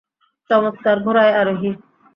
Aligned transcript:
চমৎকার 0.49 0.97
ঘোড়ায় 1.05 1.33
আরোহী। 1.39 1.71